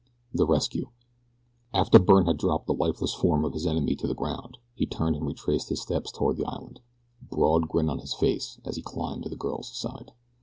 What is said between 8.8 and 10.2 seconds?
climbed to the girl's side.